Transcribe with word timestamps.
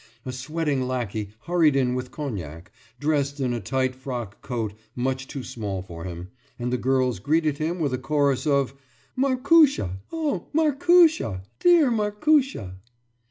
A 0.25 0.31
sweating 0.31 0.87
lackey 0.87 1.29
hurried 1.41 1.75
in 1.75 1.93
with 1.93 2.09
cognac, 2.09 2.71
dressed 2.99 3.39
in 3.39 3.53
a 3.53 3.59
tight 3.59 3.93
frocks 3.93 4.35
coat 4.41 4.73
much 4.95 5.27
too 5.27 5.43
small 5.43 5.83
for 5.83 6.05
him, 6.05 6.29
and 6.57 6.73
the 6.73 6.77
girls 6.79 7.19
greeted 7.19 7.59
him 7.59 7.77
with 7.79 7.93
a 7.93 7.99
chorus 7.99 8.47
of: 8.47 8.73
»Màrkusha! 9.15 9.97
Oh, 10.11 10.47
Màrkusha! 10.55 11.41
Dear 11.59 11.91
Màrkusha! 11.91 12.77